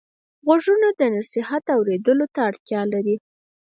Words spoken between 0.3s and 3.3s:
غوږونه د نصیحت اورېدلو ته اړتیا لري